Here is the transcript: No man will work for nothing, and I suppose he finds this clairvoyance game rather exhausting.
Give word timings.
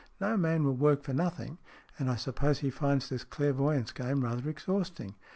No 0.19 0.35
man 0.35 0.63
will 0.63 0.73
work 0.75 1.03
for 1.03 1.13
nothing, 1.13 1.59
and 1.99 2.09
I 2.09 2.15
suppose 2.15 2.57
he 2.57 2.71
finds 2.71 3.07
this 3.09 3.23
clairvoyance 3.23 3.91
game 3.91 4.23
rather 4.23 4.49
exhausting. 4.49 5.13